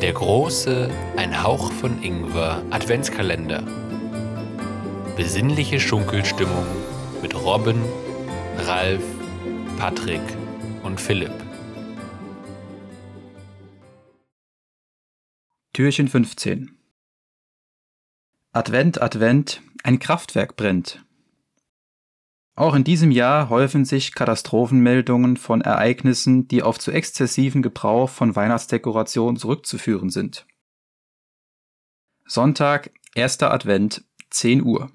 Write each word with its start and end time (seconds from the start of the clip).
Der 0.00 0.12
große 0.12 0.88
Ein 1.16 1.42
Hauch 1.42 1.72
von 1.72 2.02
Ingwer 2.02 2.62
Adventskalender. 2.70 3.64
Besinnliche 5.16 5.80
Schunkelstimmung 5.80 6.64
mit 7.20 7.34
Robin, 7.34 7.82
Ralf, 8.58 9.02
Patrick 9.76 10.20
und 10.84 11.00
Philipp. 11.00 11.32
Türchen 15.72 16.06
15 16.06 16.78
Advent, 18.52 19.02
Advent, 19.02 19.62
ein 19.82 19.98
Kraftwerk 19.98 20.56
brennt. 20.56 21.04
Auch 22.54 22.74
in 22.74 22.82
diesem 22.82 23.12
Jahr 23.12 23.50
häufen 23.50 23.84
sich 23.84 24.14
Katastrophenmeldungen 24.14 25.36
von 25.36 25.60
Ereignissen, 25.60 26.48
die 26.48 26.62
auf 26.64 26.78
zu 26.78 26.90
exzessiven 26.90 27.62
Gebrauch 27.62 28.10
von 28.10 28.34
Weihnachtsdekorationen 28.34 29.36
zurückzuführen 29.36 30.10
sind. 30.10 30.44
Sonntag, 32.26 32.90
1. 33.14 33.42
Advent, 33.42 34.04
10 34.30 34.64
Uhr. 34.64 34.90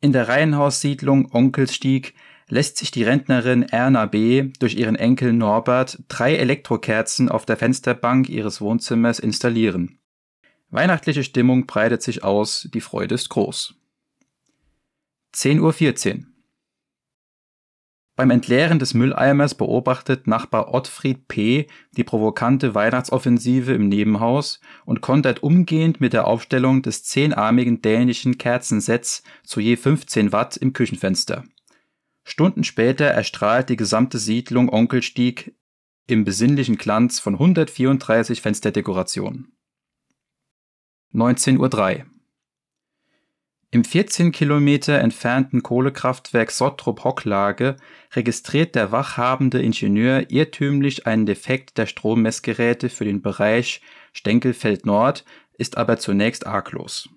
In 0.00 0.12
der 0.12 0.28
Reihenhaussiedlung 0.28 1.32
Onkelsstieg 1.32 2.14
lässt 2.48 2.78
sich 2.78 2.90
die 2.90 3.04
Rentnerin 3.04 3.62
Erna 3.62 4.06
B. 4.06 4.50
durch 4.58 4.74
ihren 4.74 4.96
Enkel 4.96 5.32
Norbert 5.32 6.02
drei 6.08 6.36
Elektrokerzen 6.36 7.28
auf 7.28 7.46
der 7.46 7.56
Fensterbank 7.56 8.28
ihres 8.28 8.60
Wohnzimmers 8.60 9.18
installieren. 9.18 9.98
Weihnachtliche 10.70 11.24
Stimmung 11.24 11.66
breitet 11.66 12.02
sich 12.02 12.24
aus, 12.24 12.68
die 12.72 12.80
Freude 12.80 13.14
ist 13.14 13.30
groß. 13.30 13.74
10.14 15.34 16.18
Uhr. 16.18 16.24
Beim 18.16 18.30
Entleeren 18.30 18.80
des 18.80 18.94
Mülleimers 18.94 19.54
beobachtet 19.54 20.26
Nachbar 20.26 20.74
Ottfried 20.74 21.28
P. 21.28 21.68
die 21.92 22.02
provokante 22.02 22.74
Weihnachtsoffensive 22.74 23.72
im 23.72 23.88
Nebenhaus 23.88 24.60
und 24.84 25.00
kontert 25.00 25.42
umgehend 25.44 26.00
mit 26.00 26.12
der 26.12 26.26
Aufstellung 26.26 26.82
des 26.82 27.04
zehnarmigen 27.04 27.80
dänischen 27.80 28.36
Kerzensets 28.36 29.22
zu 29.44 29.60
je 29.60 29.76
15 29.76 30.32
Watt 30.32 30.56
im 30.56 30.72
Küchenfenster. 30.72 31.44
Stunden 32.24 32.64
später 32.64 33.06
erstrahlt 33.06 33.68
die 33.68 33.76
gesamte 33.76 34.18
Siedlung 34.18 34.68
Onkelstieg 34.68 35.54
im 36.08 36.24
besinnlichen 36.24 36.76
Glanz 36.76 37.20
von 37.20 37.34
134 37.34 38.42
Fensterdekorationen. 38.42 39.52
19.03 41.14 42.00
Uhr. 42.00 42.06
Im 43.70 43.84
14 43.84 44.32
Kilometer 44.32 44.98
entfernten 44.98 45.62
Kohlekraftwerk 45.62 46.50
Sottrop-Hocklage 46.50 47.76
registriert 48.12 48.74
der 48.74 48.92
wachhabende 48.92 49.60
Ingenieur 49.60 50.30
irrtümlich 50.30 51.06
einen 51.06 51.26
Defekt 51.26 51.76
der 51.78 51.86
Strommessgeräte 51.86 52.88
für 52.88 53.04
den 53.04 53.22
Bereich 53.22 53.80
Stenkelfeld 54.12 54.86
Nord, 54.86 55.24
ist 55.58 55.76
aber 55.76 55.98
zunächst 55.98 56.46
arglos. 56.46 57.08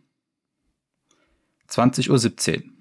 20.17 1.69 2.55
Uhr. 2.55 2.71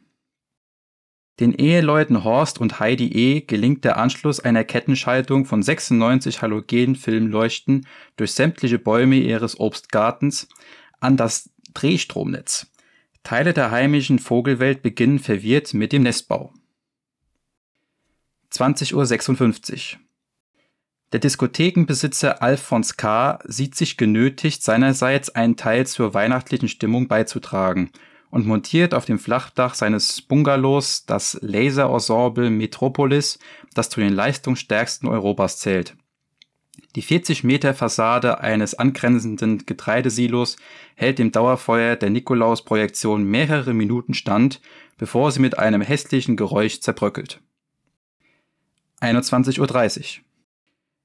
Den 1.39 1.55
Eheleuten 1.55 2.23
Horst 2.23 2.61
und 2.61 2.81
Heidi 2.81 3.09
E. 3.13 3.41
gelingt 3.41 3.85
der 3.85 3.97
Anschluss 3.97 4.41
einer 4.41 4.63
Kettenschaltung 4.63 5.47
von 5.47 5.63
96 5.63 6.43
Halogen-Filmleuchten 6.43 7.87
durch 8.17 8.33
sämtliche 8.33 8.79
Bäume 8.79 9.17
ihres 9.17 9.59
Obstgartens 9.59 10.49
an 11.01 11.17
das 11.17 11.51
Drehstromnetz 11.75 12.71
Teile 13.23 13.53
der 13.53 13.71
heimischen 13.71 14.19
Vogelwelt 14.19 14.83
beginnen 14.83 15.19
verwirrt 15.19 15.75
mit 15.75 15.93
dem 15.93 16.03
Nestbau. 16.03 16.53
20.56 18.53 19.95
Uhr. 19.95 20.01
Der 21.13 21.21
Diskothekenbesitzer 21.21 22.43
Alphons 22.43 22.97
K. 22.97 23.39
sieht 23.45 23.75
sich 23.75 23.97
genötigt, 23.97 24.63
seinerseits 24.63 25.31
einen 25.31 25.57
Teil 25.57 25.87
zur 25.87 26.15
weihnachtlichen 26.15 26.69
Stimmung 26.69 27.09
beizutragen 27.09 27.91
und 28.31 28.47
montiert 28.47 28.95
auf 28.95 29.05
dem 29.05 29.19
Flachdach 29.19 29.75
seines 29.75 30.23
Bungalows 30.23 31.05
das 31.07 31.39
Laser-Ensemble 31.43 32.49
Metropolis, 32.49 33.39
das 33.75 33.91
zu 33.91 34.01
den 34.01 34.13
leistungsstärksten 34.13 35.09
Europas 35.09 35.59
zählt. 35.59 35.97
Die 36.97 37.03
40 37.03 37.45
Meter 37.45 37.73
Fassade 37.73 38.41
eines 38.41 38.75
angrenzenden 38.75 39.65
Getreidesilos 39.65 40.57
hält 40.97 41.21
dem 41.21 41.31
Dauerfeuer 41.31 41.95
der 41.95 42.11
Nikolaus-Projektion 42.11 43.23
mehrere 43.23 43.75
Minuten 43.75 44.15
stand, 44.15 44.61
bevor 44.99 45.31
sie 45.31 45.41
mit 45.41 45.59
einem 45.59 45.83
hässlichen 45.83 46.37
Geräusch 46.37 46.81
zerbröckelt. 46.81 47.41
21.30 49.01 50.19
Uhr. 50.19 50.25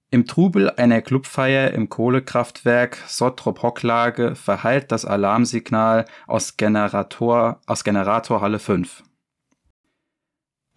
Im 0.10 0.26
Trubel 0.26 0.72
einer 0.72 1.02
Clubfeier 1.02 1.72
im 1.72 1.90
Kohlekraftwerk 1.90 2.98
Sottrop-Hocklage 3.08 4.36
verhallt 4.36 4.92
das 4.92 5.06
Alarmsignal 5.06 6.06
aus 6.26 6.58
Generator, 6.58 7.62
aus 7.68 7.84
Generatorhalle 7.84 8.60
5. 8.60 9.04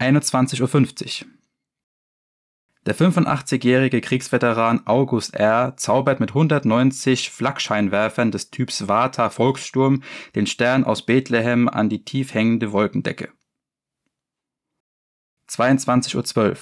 21.50 0.01 1.25
Uhr. 1.25 1.38
Der 2.89 2.97
85-jährige 2.97 4.01
Kriegsveteran 4.01 4.87
August 4.87 5.35
R. 5.35 5.77
zaubert 5.77 6.21
mit 6.21 6.31
190 6.31 7.29
Flakscheinwerfern 7.29 8.31
des 8.31 8.51
Typs 8.51 8.89
Vata 8.89 9.29
Volkssturm 9.29 10.03
den 10.35 10.47
Stern 10.47 10.85
aus 10.85 11.05
Bethlehem 11.05 11.69
an 11.69 11.91
die 11.91 12.03
tief 12.03 12.33
hängende 12.33 12.73
Wolkendecke. 12.73 13.29
22.12 15.51 16.49
Uhr. 16.49 16.57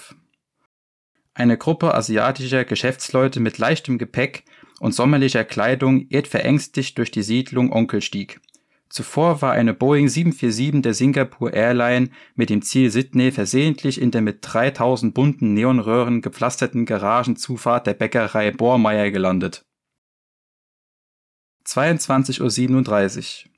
Eine 1.33 1.57
Gruppe 1.57 1.95
asiatischer 1.95 2.65
Geschäftsleute 2.65 3.39
mit 3.39 3.59
leichtem 3.59 3.97
Gepäck 3.97 4.43
und 4.81 4.97
sommerlicher 4.97 5.45
Kleidung 5.45 6.09
irrt 6.09 6.27
verängstigt 6.27 6.99
durch 6.99 7.13
die 7.13 7.23
Siedlung 7.23 7.73
Onkelstieg. 7.73 8.41
Zuvor 8.89 9.43
war 9.43 9.53
eine 9.53 9.75
Boeing 9.75 10.09
747 10.09 10.83
der 10.83 10.95
Singapore 10.95 11.53
Airline 11.53 12.11
mit 12.35 12.51
dem 12.51 12.63
Ziel 12.63 12.91
Sydney 12.91 13.33
versehentlich 13.33 14.01
in 14.01 14.11
der 14.11 14.23
mit 14.23 14.39
3000 14.43 15.13
bunten 15.13 15.55
Neonröhren 15.55 16.23
gepflasterten 16.23 16.87
Garagenzufahrt 16.87 17.87
der 17.87 17.95
Bäckerei 17.95 18.53
Bormeier 18.53 19.11
gelandet. 19.11 19.65
22.37 21.67 23.47
Uhr. 23.47 23.51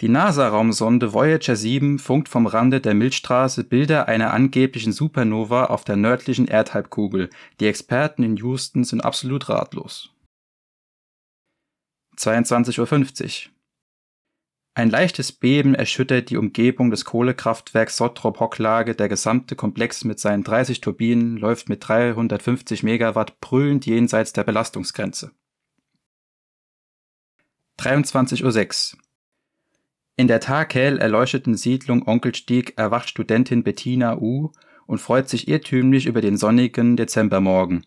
Die 0.00 0.08
NASA-Raumsonde 0.08 1.12
Voyager 1.12 1.56
7 1.56 1.98
funkt 1.98 2.28
vom 2.28 2.46
Rande 2.46 2.80
der 2.80 2.94
Milchstraße 2.94 3.64
Bilder 3.64 4.08
einer 4.08 4.32
angeblichen 4.32 4.92
Supernova 4.92 5.66
auf 5.66 5.84
der 5.84 5.96
nördlichen 5.96 6.46
Erdhalbkugel. 6.48 7.30
Die 7.60 7.66
Experten 7.66 8.22
in 8.22 8.36
Houston 8.36 8.84
sind 8.84 9.02
absolut 9.02 9.48
ratlos. 9.48 10.10
22.50 12.16 13.48
Uhr. 13.48 13.53
Ein 14.76 14.90
leichtes 14.90 15.30
Beben 15.30 15.76
erschüttert 15.76 16.30
die 16.30 16.36
Umgebung 16.36 16.90
des 16.90 17.04
Kohlekraftwerks 17.04 17.96
Sottrop-Hocklage, 17.96 18.96
der 18.96 19.08
gesamte 19.08 19.54
Komplex 19.54 20.02
mit 20.02 20.18
seinen 20.18 20.42
30 20.42 20.80
Turbinen 20.80 21.36
läuft 21.36 21.68
mit 21.68 21.86
350 21.86 22.82
Megawatt 22.82 23.40
brüllend 23.40 23.86
jenseits 23.86 24.32
der 24.32 24.42
Belastungsgrenze. 24.42 25.30
23.06 27.78 28.94
Uhr. 28.94 29.00
In 30.16 30.26
der 30.26 30.40
taghell 30.40 30.98
erleuchteten 30.98 31.56
Siedlung 31.56 32.08
Onkelstieg 32.08 32.76
erwacht 32.76 33.08
Studentin 33.08 33.62
Bettina 33.62 34.16
U. 34.18 34.50
und 34.86 34.98
freut 34.98 35.28
sich 35.28 35.46
irrtümlich 35.46 36.06
über 36.06 36.20
den 36.20 36.36
sonnigen 36.36 36.96
Dezembermorgen. 36.96 37.86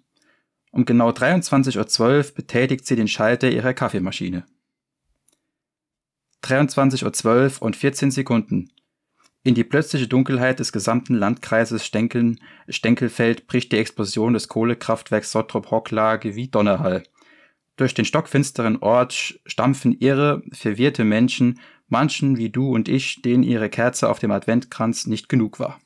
Um 0.72 0.86
genau 0.86 1.10
23.12 1.10 2.30
Uhr 2.30 2.34
betätigt 2.34 2.86
sie 2.86 2.96
den 2.96 3.08
Schalter 3.10 3.50
ihrer 3.50 3.74
Kaffeemaschine. 3.74 4.46
23.12 6.48 7.60
Uhr 7.60 7.62
und 7.62 7.76
14 7.76 8.12
Sekunden. 8.12 8.72
In 9.44 9.54
die 9.54 9.64
plötzliche 9.64 10.08
Dunkelheit 10.08 10.60
des 10.60 10.72
gesamten 10.72 11.14
Landkreises 11.16 11.86
Stenkeln, 11.86 12.40
Stenkelfeld 12.70 13.48
bricht 13.48 13.72
die 13.72 13.78
Explosion 13.78 14.34
des 14.34 14.48
Kohlekraftwerks 14.48 15.32
Sottrop-Hocklage 15.32 16.36
wie 16.36 16.48
Donnerhall. 16.48 17.04
Durch 17.76 17.94
den 17.94 18.06
stockfinsteren 18.06 18.78
Ort 18.78 19.40
stampfen 19.46 19.98
irre, 20.00 20.42
verwirrte 20.52 21.04
Menschen, 21.04 21.60
manchen 21.90 22.38
wie 22.38 22.50
du 22.50 22.74
und 22.74 22.90
ich, 22.90 23.22
denen 23.22 23.44
ihre 23.44 23.70
Kerze 23.70 24.10
auf 24.10 24.20
dem 24.20 24.32
Adventkranz 24.32 25.06
nicht 25.06 25.30
genug 25.30 25.60
war. 25.60 25.80